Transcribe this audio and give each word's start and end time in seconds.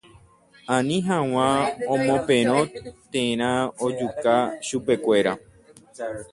Ani 0.75 0.97
hag̃ua 1.07 1.47
omoperõ 1.93 2.59
térã 3.11 3.49
ojuka 3.85 4.35
chupekuéra 4.65 5.33